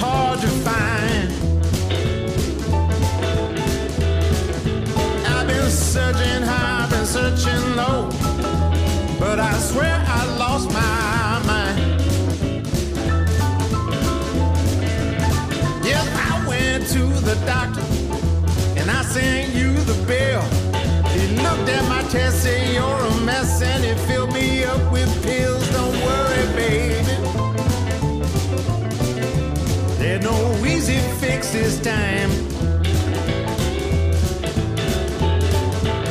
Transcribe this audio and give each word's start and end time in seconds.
Hard 0.00 0.40
to 0.40 0.48
find. 0.64 1.28
I've 5.26 5.46
been 5.46 5.70
searching 5.70 6.42
high, 6.42 6.84
I've 6.84 6.90
been 6.90 7.04
searching 7.04 7.76
low, 7.76 8.08
but 9.18 9.38
I 9.38 9.52
swear 9.58 10.02
I 10.06 10.24
lost 10.38 10.68
my 10.72 11.42
mind. 11.50 12.00
Yes, 15.84 16.06
I 16.30 16.48
went 16.48 16.86
to 16.94 17.04
the 17.28 17.36
doctor 17.44 17.84
and 18.80 18.90
I 18.90 19.02
sent 19.02 19.54
you 19.54 19.74
the 19.84 19.98
bill. 20.06 20.42
He 21.12 21.36
looked 21.44 21.68
at 21.68 21.86
my 21.90 22.02
test, 22.08 22.42
said 22.44 22.72
you're 22.72 22.84
a 22.84 23.14
mess, 23.20 23.60
and 23.60 23.84
he 23.84 23.94
filled 24.06 24.32
me 24.32 24.64
up 24.64 24.90
with 24.90 25.19
this 31.52 31.80
time. 31.80 32.30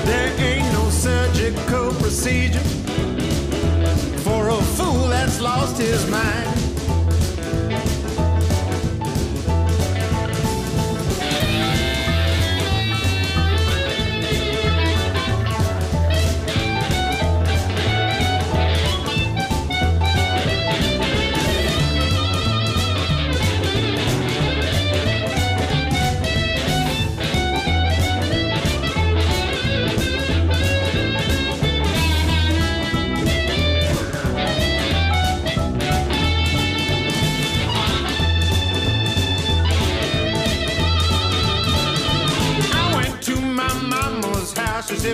There 0.05 0.31
ain't 0.39 0.73
no 0.73 0.89
surgical 0.89 1.93
procedure 1.93 2.59
for 4.19 4.49
a 4.49 4.61
fool 4.75 5.07
that's 5.07 5.39
lost 5.39 5.77
his 5.77 6.09
mind. 6.09 6.48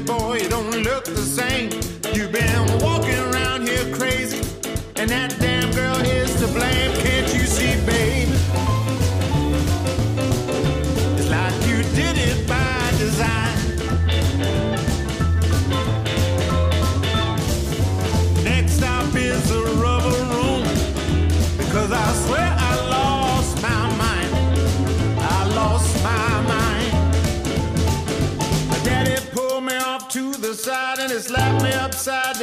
Boy, 0.01 0.39
you 0.41 0.49
don't 0.49 0.83
look 0.83 1.05
the 1.05 1.15
same. 1.15 1.84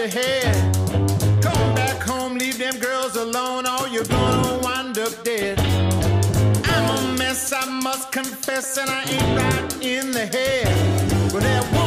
The 0.03 0.09
head. 0.09 1.43
Come 1.43 1.75
back 1.75 2.03
home, 2.03 2.35
leave 2.35 2.59
them 2.59 2.77
girls 2.79 3.15
alone, 3.15 3.67
or 3.67 3.87
you're 3.87 4.05
gonna 4.05 4.59
wind 4.59 4.99
up 4.99 5.13
dead. 5.23 5.61
I'm 6.65 6.87
a 6.97 7.19
mess, 7.19 7.53
I 7.53 7.65
must 7.67 8.11
confess, 8.11 8.79
and 8.79 8.91
I 8.91 9.03
ain't 9.05 9.39
right 9.39 9.83
in 9.83 10.11
the 10.11 10.27
head. 10.27 10.67
But 11.33 11.43
that 11.43 11.82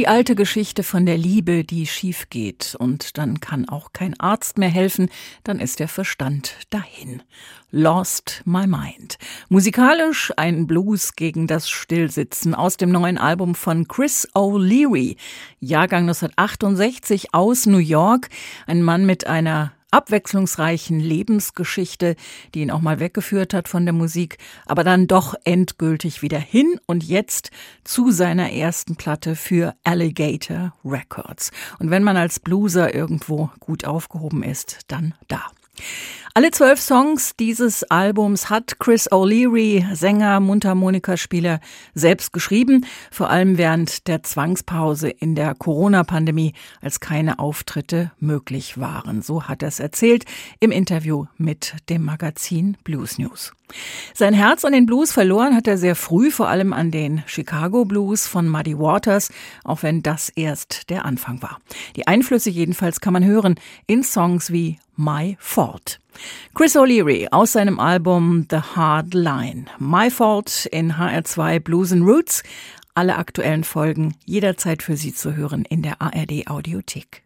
Die 0.00 0.08
alte 0.08 0.34
Geschichte 0.34 0.82
von 0.82 1.04
der 1.04 1.18
Liebe, 1.18 1.62
die 1.62 1.86
schief 1.86 2.30
geht. 2.30 2.74
Und 2.74 3.18
dann 3.18 3.38
kann 3.38 3.68
auch 3.68 3.92
kein 3.92 4.18
Arzt 4.18 4.56
mehr 4.56 4.70
helfen, 4.70 5.10
dann 5.44 5.60
ist 5.60 5.78
der 5.78 5.88
Verstand 5.88 6.54
dahin. 6.70 7.22
Lost 7.70 8.40
My 8.46 8.66
Mind. 8.66 9.18
Musikalisch 9.50 10.32
ein 10.38 10.66
Blues 10.66 11.16
gegen 11.16 11.46
das 11.46 11.68
Stillsitzen 11.68 12.54
aus 12.54 12.78
dem 12.78 12.90
neuen 12.90 13.18
Album 13.18 13.54
von 13.54 13.88
Chris 13.88 14.26
O'Leary. 14.34 15.18
Jahrgang 15.58 16.04
1968 16.04 17.34
aus 17.34 17.66
New 17.66 17.76
York. 17.76 18.30
Ein 18.66 18.82
Mann 18.82 19.04
mit 19.04 19.26
einer 19.26 19.72
abwechslungsreichen 19.90 21.00
Lebensgeschichte, 21.00 22.16
die 22.54 22.60
ihn 22.60 22.70
auch 22.70 22.80
mal 22.80 23.00
weggeführt 23.00 23.54
hat 23.54 23.68
von 23.68 23.84
der 23.84 23.92
Musik, 23.92 24.38
aber 24.66 24.84
dann 24.84 25.06
doch 25.06 25.34
endgültig 25.44 26.22
wieder 26.22 26.38
hin 26.38 26.78
und 26.86 27.04
jetzt 27.04 27.50
zu 27.84 28.10
seiner 28.10 28.52
ersten 28.52 28.96
Platte 28.96 29.36
für 29.36 29.74
Alligator 29.84 30.74
Records. 30.84 31.50
Und 31.78 31.90
wenn 31.90 32.02
man 32.02 32.16
als 32.16 32.40
Blueser 32.40 32.94
irgendwo 32.94 33.50
gut 33.60 33.84
aufgehoben 33.84 34.42
ist, 34.42 34.80
dann 34.88 35.14
da. 35.28 35.42
Alle 36.32 36.52
zwölf 36.52 36.80
Songs 36.80 37.34
dieses 37.34 37.82
Albums 37.82 38.50
hat 38.50 38.78
Chris 38.78 39.10
O'Leary, 39.10 39.84
Sänger, 39.96 40.38
Mundharmonikaspieler, 40.38 41.58
selbst 41.94 42.32
geschrieben, 42.32 42.86
vor 43.10 43.30
allem 43.30 43.58
während 43.58 44.06
der 44.06 44.22
Zwangspause 44.22 45.08
in 45.08 45.34
der 45.34 45.56
Corona-Pandemie, 45.56 46.52
als 46.80 47.00
keine 47.00 47.40
Auftritte 47.40 48.12
möglich 48.20 48.78
waren. 48.78 49.22
So 49.22 49.48
hat 49.48 49.62
er 49.62 49.68
es 49.68 49.80
erzählt 49.80 50.24
im 50.60 50.70
Interview 50.70 51.26
mit 51.36 51.74
dem 51.88 52.04
Magazin 52.04 52.76
Blues 52.84 53.18
News. 53.18 53.52
Sein 54.14 54.34
Herz 54.34 54.64
an 54.64 54.72
den 54.72 54.86
Blues 54.86 55.10
verloren 55.10 55.56
hat 55.56 55.66
er 55.66 55.78
sehr 55.78 55.96
früh, 55.96 56.30
vor 56.30 56.48
allem 56.48 56.72
an 56.72 56.92
den 56.92 57.24
Chicago 57.26 57.84
Blues 57.84 58.28
von 58.28 58.48
Muddy 58.48 58.78
Waters, 58.78 59.32
auch 59.64 59.82
wenn 59.82 60.02
das 60.04 60.28
erst 60.28 60.90
der 60.90 61.04
Anfang 61.06 61.42
war. 61.42 61.58
Die 61.96 62.06
Einflüsse 62.06 62.50
jedenfalls 62.50 63.00
kann 63.00 63.14
man 63.14 63.24
hören 63.24 63.56
in 63.88 64.04
Songs 64.04 64.52
wie 64.52 64.78
My 64.96 65.36
Fault. 65.40 65.98
Chris 66.54 66.76
O'Leary 66.76 67.28
aus 67.30 67.52
seinem 67.52 67.78
Album 67.78 68.46
The 68.50 68.58
Hard 68.74 69.14
Line. 69.14 69.66
My 69.78 70.10
Fault 70.10 70.66
in 70.72 70.92
HR2 70.92 71.60
Blues 71.60 71.92
and 71.92 72.04
Roots. 72.04 72.42
Alle 72.94 73.16
aktuellen 73.16 73.64
Folgen 73.64 74.14
jederzeit 74.24 74.82
für 74.82 74.96
Sie 74.96 75.14
zu 75.14 75.36
hören 75.36 75.64
in 75.64 75.82
der 75.82 76.00
ARD 76.02 76.48
Audiothek. 76.48 77.22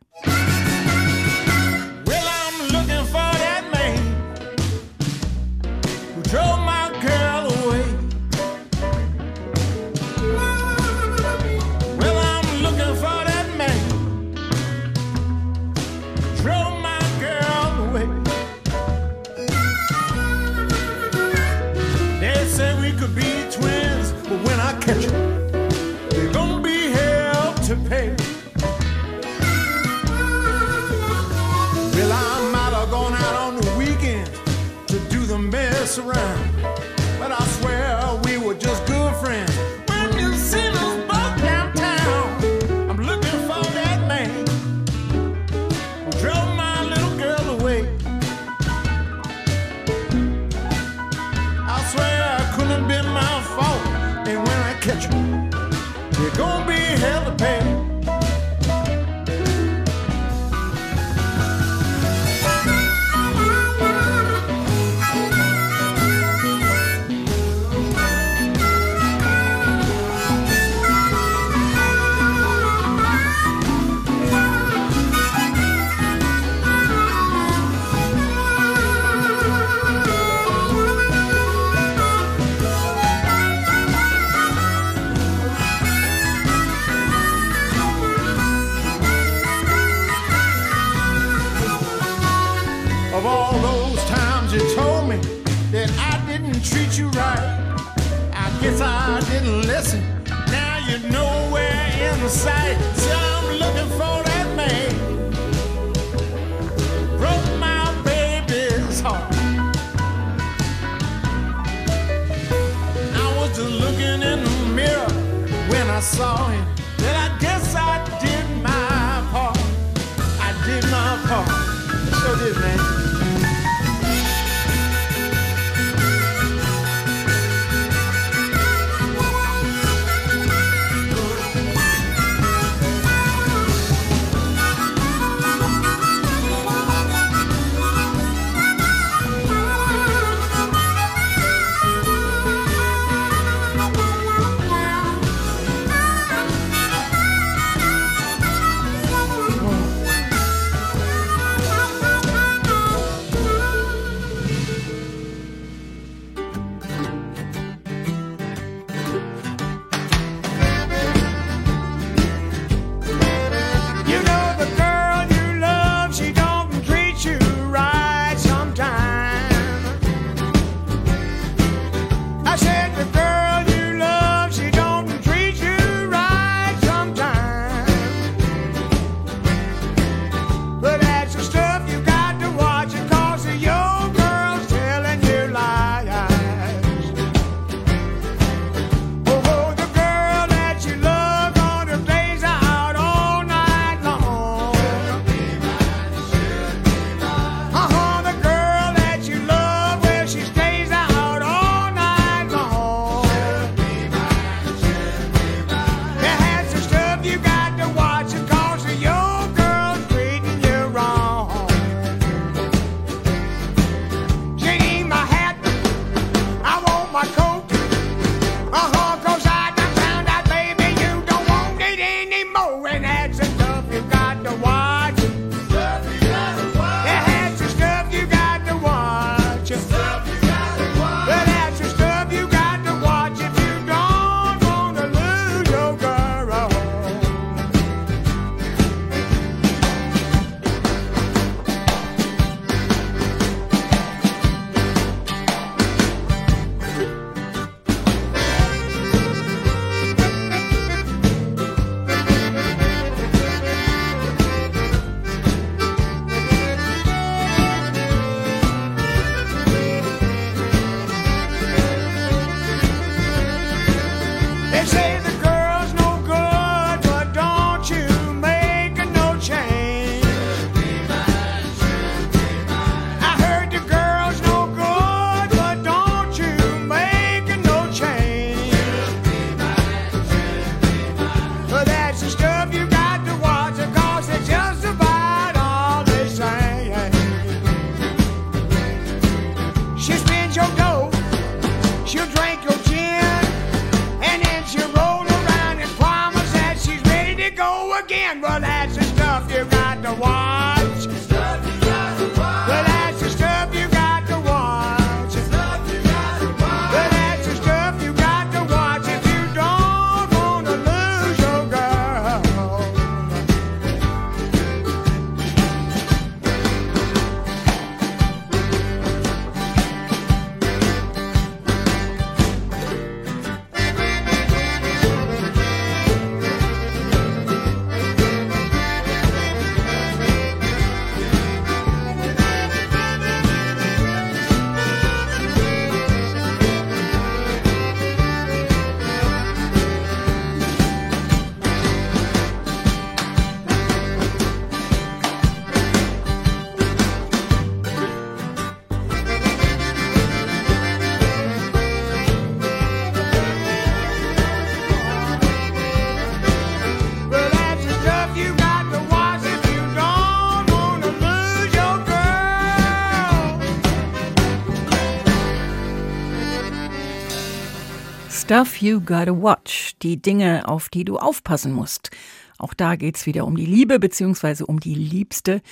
Stuff 368.45 368.83
You 368.83 369.01
Gotta 369.01 369.33
Watch, 369.33 369.95
die 370.03 370.21
Dinge, 370.21 370.69
auf 370.69 370.91
die 370.91 371.07
du 371.07 371.17
aufpassen 371.17 371.73
musst. 371.73 372.11
Auch 372.59 372.75
da 372.75 372.95
geht's 372.95 373.25
wieder 373.25 373.47
um 373.47 373.57
die 373.57 373.65
Liebe 373.65 373.99
beziehungsweise 373.99 374.67
um 374.67 374.81
die 374.81 374.95
Liebste, 374.95 375.63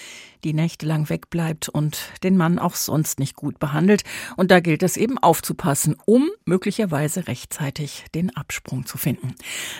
die 0.43 0.55
nächtelang 0.55 1.11
wegbleibt 1.11 1.69
und 1.69 2.01
den 2.23 2.39
Mann 2.39 2.59
auch 2.59 2.75
sonst 2.75 3.19
nicht 3.19 3.37
gut 3.37 3.59
behandelt. 3.59 4.05
Und 4.39 4.51
da 4.51 4.61
gilt 4.61 4.83
es 4.83 4.97
eben 4.97 5.19
aufzupassen, 5.19 5.97
um 6.07 6.31
möglicherweise 6.47 7.29
rechtzeitig 7.29 8.07
den 8.15 8.35
Absprung 8.35 8.87
zu 8.87 8.97
finden. 8.97 9.35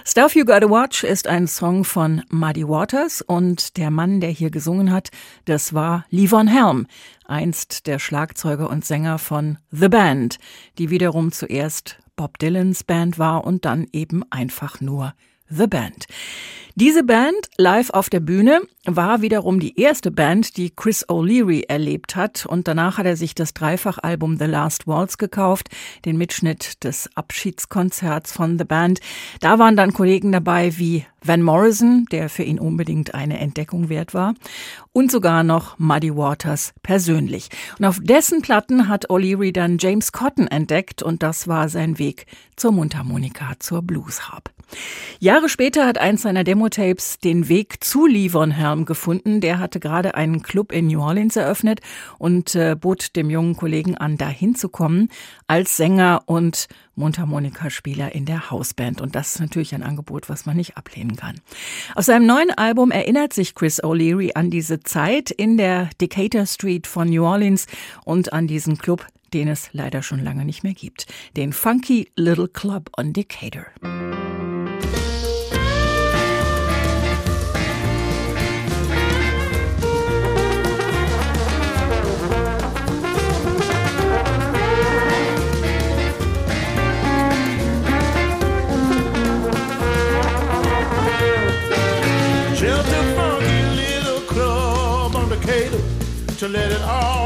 Stuff 0.05 0.37
You 0.37 0.45
Gotta 0.45 0.69
Watch 0.69 1.03
ist 1.03 1.27
ein 1.29 1.49
Song 1.49 1.85
von 1.85 2.23
Muddy 2.29 2.69
Waters 2.69 3.23
und 3.23 3.79
der 3.79 3.91
Mann, 3.91 4.21
der 4.21 4.31
hier 4.31 4.51
gesungen 4.51 4.93
hat, 4.93 5.09
das 5.47 5.73
war 5.73 6.05
Levon 6.11 6.47
Helm, 6.47 6.87
einst 7.25 7.87
der 7.87 7.99
Schlagzeuger 7.99 8.69
und 8.69 8.85
Sänger 8.85 9.19
von 9.19 9.57
The 9.71 9.89
Band, 9.89 10.39
die 10.77 10.91
wiederum 10.91 11.33
zuerst 11.33 12.02
Bob 12.17 12.39
Dylans 12.39 12.85
Band 12.85 13.19
war 13.19 13.45
und 13.45 13.65
dann 13.65 13.87
eben 13.93 14.23
einfach 14.31 14.81
nur 14.81 15.15
The 15.55 15.67
Band. 15.67 16.07
Diese 16.75 17.05
Band 17.05 17.37
live 17.59 17.91
auf 17.91 18.09
der 18.09 18.21
Bühne 18.21 18.63
war 18.87 19.21
wiederum 19.21 19.61
die 19.61 19.79
erste 19.79 20.11
Band, 20.11 20.57
die 20.57 20.71
Chris 20.71 21.07
O'Leary 21.07 21.69
erlebt 21.69 22.17
hat 22.17 22.47
und 22.47 22.67
danach 22.67 22.97
hat 22.97 23.05
er 23.05 23.19
sich 23.19 23.35
das 23.35 23.53
Dreifachalbum 23.53 24.39
The 24.39 24.47
Last 24.47 24.87
Waltz 24.87 25.19
gekauft, 25.19 25.69
den 26.07 26.17
Mitschnitt 26.17 26.83
des 26.83 27.11
Abschiedskonzerts 27.15 28.33
von 28.33 28.57
The 28.57 28.65
Band. 28.65 29.01
Da 29.41 29.59
waren 29.59 29.77
dann 29.77 29.93
Kollegen 29.93 30.33
dabei 30.33 30.79
wie 30.79 31.05
Van 31.23 31.43
Morrison, 31.43 32.07
der 32.11 32.31
für 32.31 32.45
ihn 32.45 32.59
unbedingt 32.59 33.15
eine 33.15 33.39
Entdeckung 33.39 33.91
wert 33.91 34.15
war, 34.15 34.33
und 34.93 35.13
sogar 35.13 35.45
noch 35.45 35.79
Muddy 35.79 36.17
Waters 36.17 36.73
persönlich. 36.83 37.51
Und 37.79 37.85
auf 37.85 38.01
dessen 38.01 38.41
Platten 38.41 38.89
hat 38.89 39.11
O'Leary 39.11 39.53
dann 39.53 39.77
James 39.79 40.13
Cotton 40.13 40.47
entdeckt 40.47 41.03
und 41.03 41.23
das 41.23 41.47
war 41.47 41.69
sein 41.69 41.99
Weg 41.99 42.25
zur 42.57 42.73
Mundharmonika, 42.73 43.53
zur 43.59 43.83
Bluesharp. 43.83 44.51
Jahre 45.19 45.49
später 45.49 45.87
hat 45.87 45.99
eins 45.99 46.23
seiner 46.23 46.45
Demo-Tapes 46.45 47.19
den 47.19 47.49
Weg 47.49 47.85
zu 47.85 48.07
Levon 48.07 48.51
Helm 48.51 48.85
gefunden. 48.85 49.41
Der 49.41 49.59
hatte 49.59 49.81
gerade 49.81 50.15
einen 50.15 50.43
Club 50.43 50.73
in 50.73 50.89
New 50.89 51.01
Orleans 51.01 51.37
eröffnet 51.37 51.81
und 52.19 52.55
äh, 52.55 52.75
bot 52.79 53.15
dem 53.17 53.31
jungen 53.31 53.57
Kollegen 53.57 53.97
an, 53.97 54.17
dahin 54.17 54.55
zu 54.55 54.69
kommen 54.69 55.09
als 55.47 55.77
Sänger 55.77 56.23
und 56.27 56.69
Mundharmonikaspieler 56.95 58.15
in 58.15 58.27
der 58.27 58.51
Hausband. 58.51 59.01
Und 59.01 59.15
das 59.15 59.35
ist 59.35 59.41
natürlich 59.41 59.75
ein 59.75 59.83
Angebot, 59.83 60.29
was 60.29 60.47
man 60.47 60.57
nicht 60.57 60.77
ablehnen 60.77 61.17
kann. 61.17 61.41
Auf 61.95 62.05
seinem 62.05 62.27
neuen 62.27 62.51
Album 62.51 62.91
erinnert 62.91 63.33
sich 63.33 63.55
Chris 63.55 63.83
O'Leary 63.83 64.33
an 64.35 64.51
diese 64.51 64.81
Zeit 64.81 65.31
in 65.31 65.57
der 65.57 65.89
Decatur 66.01 66.47
Street 66.47 66.87
von 66.87 67.09
New 67.09 67.25
Orleans 67.25 67.67
und 68.05 68.33
an 68.33 68.47
diesen 68.47 68.79
Club, 68.79 69.07
den 69.33 69.49
es 69.49 69.71
leider 69.73 70.03
schon 70.03 70.23
lange 70.23 70.45
nicht 70.45 70.63
mehr 70.63 70.75
gibt. 70.75 71.07
Den 71.37 71.53
Funky 71.53 72.11
Little 72.17 72.49
Club 72.49 72.91
on 72.99 73.13
Decatur. 73.13 73.67
To 96.43 96.49
let 96.49 96.73
it 96.73 96.83
all 96.83 97.22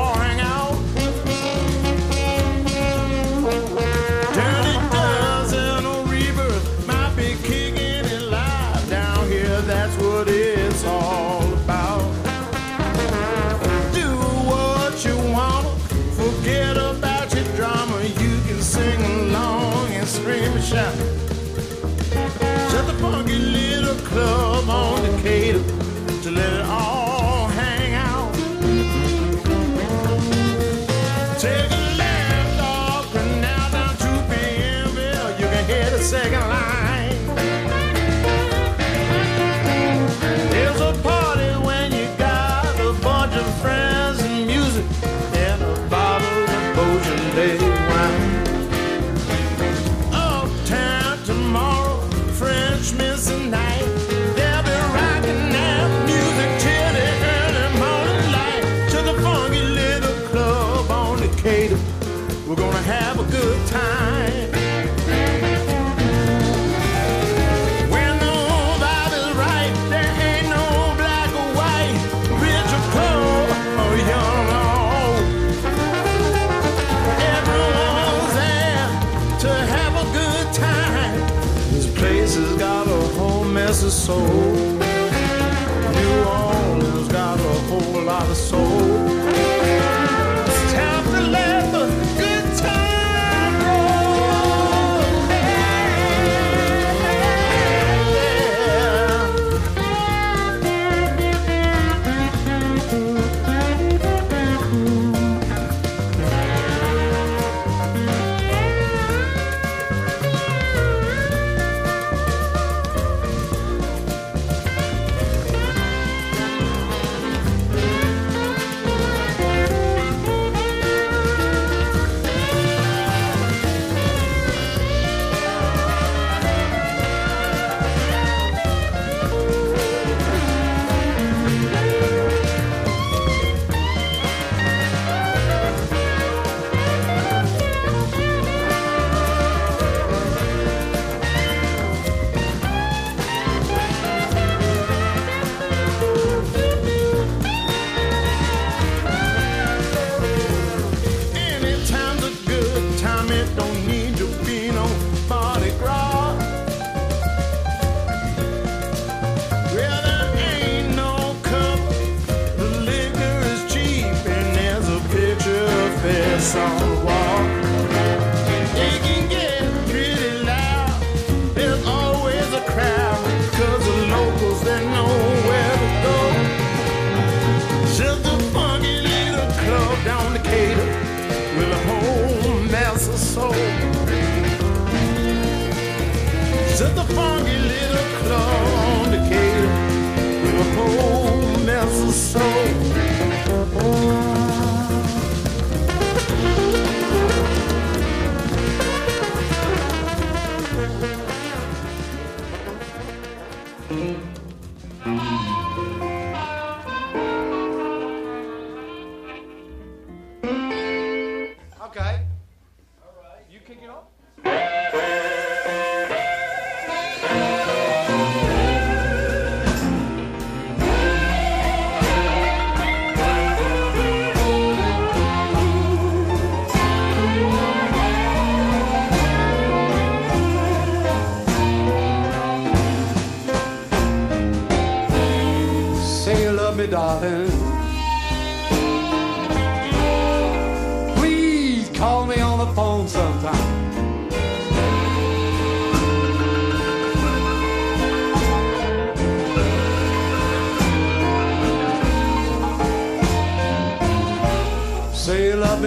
soul. 84.06 84.45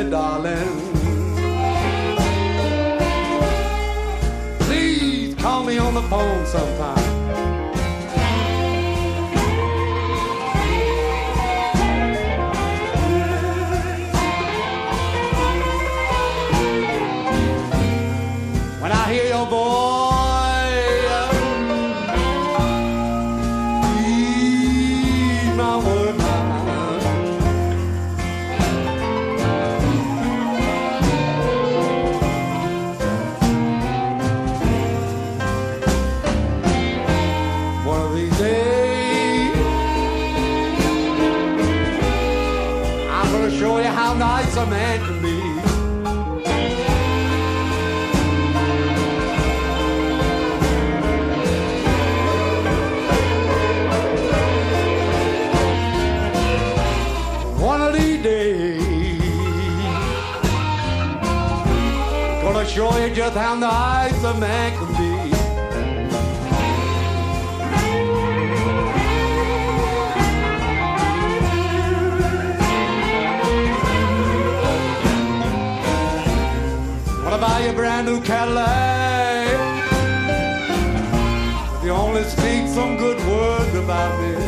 me, 0.03 0.09
darling. 0.09 0.93
Please 4.59 5.35
call 5.35 5.63
me 5.63 5.77
on 5.77 5.93
the 5.93 6.01
phone 6.03 6.45
sometime. 6.45 6.78
down 63.39 63.62
the 63.62 63.67
heights 63.69 64.21
of 64.25 64.38
be! 64.97 65.13
Wanna 77.23 77.38
buy 77.38 77.60
a 77.62 77.73
brand 77.73 78.08
new 78.08 78.19
Cadillac? 78.19 79.47
You 81.82 81.91
only 81.91 82.23
speak 82.23 82.67
some 82.67 82.97
good 82.97 83.19
words 83.25 83.73
about 83.73 84.19
me. 84.21 84.38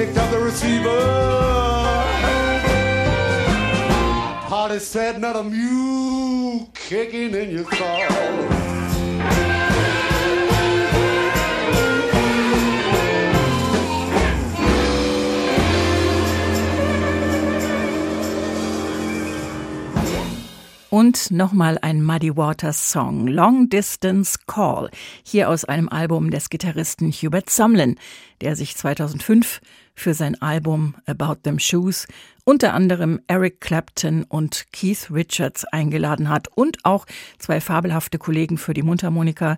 Picked 0.00 0.16
up 0.16 0.30
the 0.30 0.38
receiver, 0.38 0.98
party 4.48 4.78
said 4.78 5.20
not 5.20 5.36
a 5.36 5.42
mule 5.42 6.70
kicking 6.72 7.34
in 7.34 7.50
your 7.50 7.70
stall. 7.70 8.69
Und 20.90 21.30
nochmal 21.30 21.78
ein 21.82 22.02
Muddy 22.02 22.36
Waters 22.36 22.90
Song, 22.90 23.28
Long 23.28 23.68
Distance 23.68 24.40
Call, 24.48 24.90
hier 25.22 25.48
aus 25.48 25.64
einem 25.64 25.88
Album 25.88 26.32
des 26.32 26.50
Gitarristen 26.50 27.12
Hubert 27.12 27.48
Sumlin, 27.48 27.96
der 28.40 28.56
sich 28.56 28.76
2005 28.76 29.60
für 29.94 30.14
sein 30.14 30.40
Album 30.40 30.94
About 31.06 31.40
Them 31.42 31.58
Shoes 31.58 32.06
unter 32.44 32.74
anderem 32.74 33.20
Eric 33.28 33.60
Clapton 33.60 34.24
und 34.24 34.66
Keith 34.72 35.08
Richards 35.12 35.64
eingeladen 35.66 36.28
hat 36.28 36.48
und 36.48 36.84
auch 36.84 37.06
zwei 37.38 37.60
fabelhafte 37.60 38.18
Kollegen 38.18 38.58
für 38.58 38.74
die 38.74 38.82
Mundharmonika, 38.82 39.56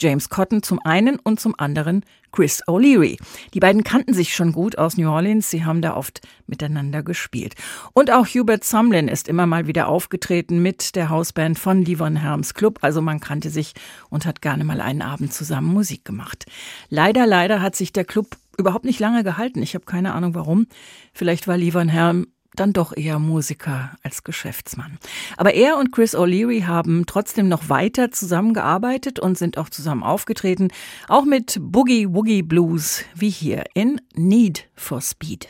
James 0.00 0.30
Cotton 0.30 0.62
zum 0.62 0.80
einen 0.80 1.18
und 1.18 1.38
zum 1.38 1.54
anderen 1.58 2.02
Chris 2.32 2.62
O'Leary. 2.66 3.18
Die 3.52 3.60
beiden 3.60 3.84
kannten 3.84 4.14
sich 4.14 4.34
schon 4.34 4.52
gut 4.52 4.78
aus 4.78 4.96
New 4.96 5.10
Orleans, 5.10 5.50
sie 5.50 5.64
haben 5.64 5.82
da 5.82 5.96
oft 5.96 6.20
miteinander 6.46 7.02
gespielt. 7.02 7.56
Und 7.92 8.10
auch 8.10 8.26
Hubert 8.26 8.64
Sumlin 8.64 9.08
ist 9.08 9.28
immer 9.28 9.46
mal 9.46 9.66
wieder 9.66 9.88
aufgetreten 9.88 10.62
mit 10.62 10.94
der 10.94 11.10
Hausband 11.10 11.58
von 11.58 11.84
Livon 11.84 12.16
Helms 12.16 12.54
Club, 12.54 12.78
also 12.82 13.02
man 13.02 13.20
kannte 13.20 13.50
sich 13.50 13.74
und 14.08 14.24
hat 14.24 14.40
gerne 14.40 14.64
mal 14.64 14.80
einen 14.80 15.02
Abend 15.02 15.34
zusammen 15.34 15.72
Musik 15.72 16.04
gemacht. 16.04 16.46
Leider, 16.88 17.26
leider 17.26 17.60
hat 17.60 17.76
sich 17.76 17.92
der 17.92 18.04
Club 18.04 18.36
überhaupt 18.60 18.84
nicht 18.84 19.00
lange 19.00 19.24
gehalten. 19.24 19.62
Ich 19.62 19.74
habe 19.74 19.84
keine 19.84 20.14
Ahnung 20.14 20.34
warum. 20.34 20.66
Vielleicht 21.12 21.48
war 21.48 21.56
Helm 21.88 22.26
dann 22.56 22.72
doch 22.72 22.96
eher 22.96 23.18
Musiker 23.18 23.92
als 24.02 24.24
Geschäftsmann. 24.24 24.98
Aber 25.36 25.54
er 25.54 25.78
und 25.78 25.92
Chris 25.92 26.16
O'Leary 26.16 26.64
haben 26.64 27.04
trotzdem 27.06 27.48
noch 27.48 27.68
weiter 27.68 28.10
zusammengearbeitet 28.10 29.18
und 29.18 29.38
sind 29.38 29.56
auch 29.56 29.68
zusammen 29.68 30.02
aufgetreten, 30.02 30.68
auch 31.08 31.24
mit 31.24 31.58
Boogie 31.60 32.08
Woogie 32.12 32.42
Blues 32.42 33.04
wie 33.14 33.30
hier 33.30 33.64
in 33.74 34.00
Need 34.14 34.68
for 34.74 35.00
Speed. 35.00 35.48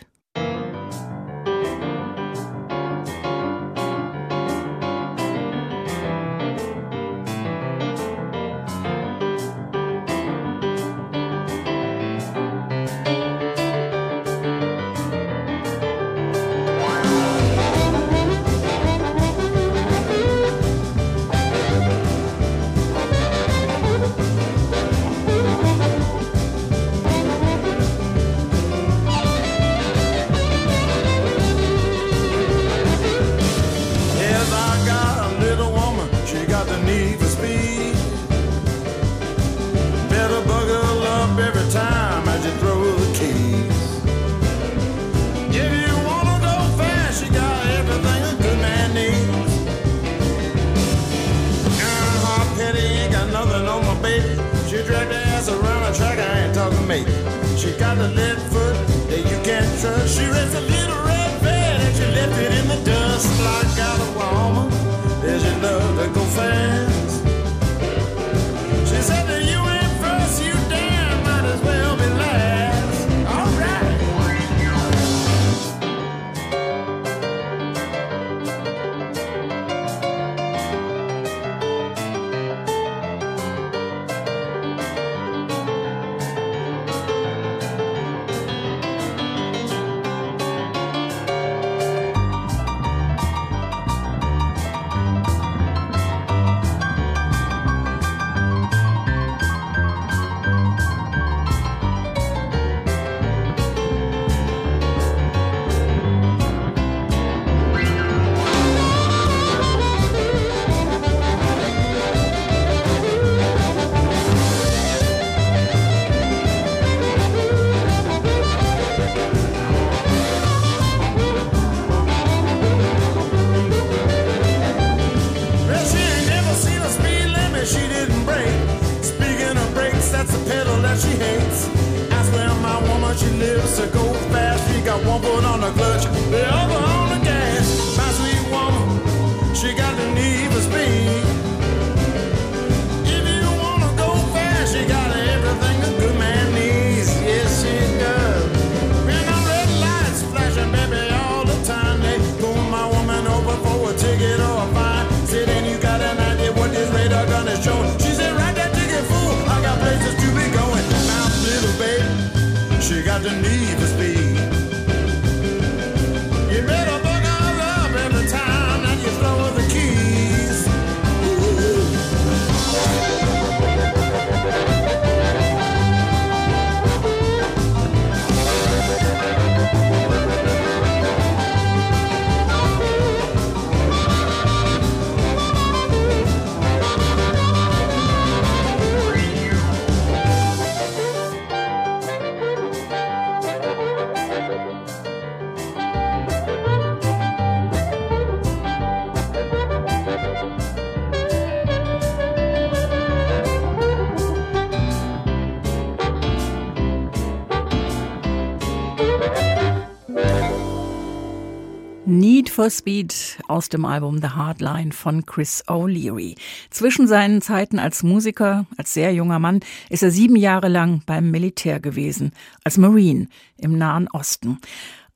For 212.61 212.69
Speed 212.69 213.15
aus 213.49 213.71
dem 213.71 213.87
Album 213.87 214.21
The 214.21 214.35
Hardline 214.37 214.93
von 214.93 215.25
Chris 215.25 215.65
O'Leary. 215.67 216.35
Zwischen 216.69 217.07
seinen 217.07 217.41
Zeiten 217.41 217.79
als 217.79 218.03
Musiker, 218.03 218.67
als 218.77 218.93
sehr 218.93 219.15
junger 219.15 219.39
Mann, 219.39 219.61
ist 219.89 220.03
er 220.03 220.11
sieben 220.11 220.37
Jahre 220.37 220.69
lang 220.69 221.01
beim 221.07 221.31
Militär 221.31 221.81
gewesen, 221.81 222.33
als 222.63 222.77
Marine 222.77 223.29
im 223.57 223.79
Nahen 223.79 224.09
Osten. 224.13 224.59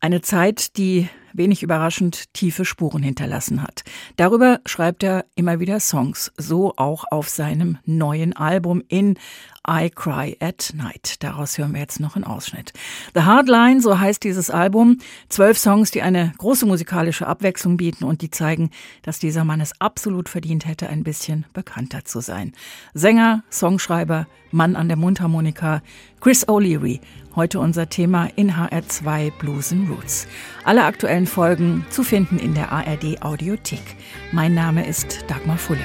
Eine 0.01 0.23
Zeit, 0.23 0.79
die 0.79 1.11
wenig 1.35 1.63
überraschend 1.63 2.33
tiefe 2.33 2.65
Spuren 2.65 3.03
hinterlassen 3.03 3.63
hat. 3.63 3.85
Darüber 4.17 4.61
schreibt 4.65 5.03
er 5.03 5.27
immer 5.35 5.61
wieder 5.61 5.81
Songs, 5.81 6.33
so 6.39 6.73
auch 6.77 7.05
auf 7.11 7.29
seinem 7.29 7.77
neuen 7.85 8.35
Album 8.35 8.83
in 8.89 9.19
I 9.69 9.91
Cry 9.91 10.37
at 10.41 10.73
Night. 10.75 11.23
Daraus 11.23 11.57
hören 11.59 11.73
wir 11.73 11.81
jetzt 11.81 12.01
noch 12.01 12.17
einen 12.17 12.25
Ausschnitt. 12.25 12.73
The 13.15 13.23
Hardline, 13.23 13.81
so 13.81 13.99
heißt 13.99 14.23
dieses 14.23 14.51
Album. 14.51 14.99
Zwölf 15.29 15.59
Songs, 15.59 15.91
die 15.91 16.03
eine 16.03 16.33
große 16.39 16.67
musikalische 16.67 17.27
Abwechslung 17.27 17.77
bieten 17.77 18.05
und 18.05 18.23
die 18.23 18.31
zeigen, 18.31 18.71
dass 19.03 19.19
dieser 19.19 19.45
Mann 19.45 19.61
es 19.61 19.81
absolut 19.81 20.29
verdient 20.29 20.67
hätte, 20.67 20.89
ein 20.89 21.03
bisschen 21.03 21.47
bekannter 21.53 22.05
zu 22.05 22.21
sein. 22.21 22.53
Sänger, 22.93 23.43
Songschreiber, 23.51 24.27
Mann 24.51 24.77
an 24.77 24.89
der 24.89 24.97
Mundharmonika, 24.97 25.83
Chris 26.21 26.47
O'Leary. 26.47 27.01
Heute 27.35 27.59
unser 27.59 27.89
Thema 27.89 28.27
in 28.37 28.53
HR2 28.53 29.33
Blues 29.39 29.73
and 29.73 29.91
Roots. 29.91 30.29
Alle 30.63 30.85
aktuellen 30.85 31.27
Folgen 31.27 31.85
zu 31.91 32.05
finden 32.05 32.39
in 32.39 32.55
der 32.55 32.71
ARD 32.71 33.23
Audiothek. 33.23 33.97
Mein 34.31 34.55
Name 34.55 34.87
ist 34.87 35.25
Dagmar 35.27 35.59
Fulle. 35.59 35.81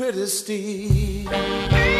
Pretty 0.00 0.24
steep. 0.24 1.99